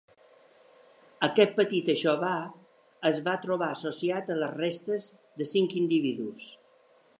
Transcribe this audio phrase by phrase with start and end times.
[1.27, 2.31] Aquest petit aixovar
[3.11, 5.09] es va trobar associat a les restes
[5.43, 6.53] de cinc individus.